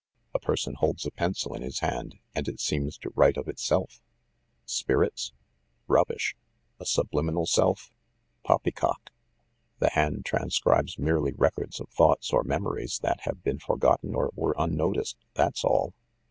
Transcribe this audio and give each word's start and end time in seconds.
A 0.33 0.39
person 0.39 0.73
holds 0.73 1.05
a 1.05 1.11
pencil 1.11 1.53
in 1.53 1.61
his 1.61 1.81
hand, 1.81 2.17
and 2.33 2.47
it 2.47 2.59
seems 2.59 2.97
to 2.97 3.11
write 3.13 3.37
of 3.37 3.47
itself. 3.47 4.01
Spirits? 4.65 5.31
Rubbish! 5.87 6.35
A 6.79 6.87
subliminal 6.87 7.45
self? 7.45 7.91
Poppycock! 8.43 9.11
The 9.77 9.91
hand 9.91 10.25
transcribes 10.25 10.97
merely 10.97 11.33
records 11.33 11.79
of 11.79 11.87
thoughts 11.89 12.33
or 12.33 12.43
memories 12.43 12.97
that 13.03 13.19
have 13.25 13.43
been 13.43 13.59
forgotten 13.59 14.15
or 14.15 14.31
were 14.33 14.55
unnoticed, 14.57 15.17
that's 15.35 15.63
all. 15.63 15.93